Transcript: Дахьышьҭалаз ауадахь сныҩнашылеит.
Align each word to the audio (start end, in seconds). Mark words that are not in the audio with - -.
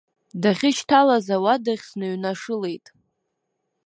Дахьышьҭалаз 0.41 1.27
ауадахь 1.35 1.83
сныҩнашылеит. 1.89 2.85